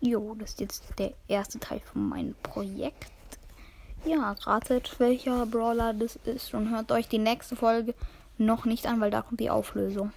[0.00, 3.10] Jo, das ist jetzt der erste Teil von meinem Projekt.
[4.04, 7.94] Ja, ratet, welcher Brawler das ist und hört euch die nächste Folge
[8.38, 10.12] noch nicht an, weil da kommt die Auflösung.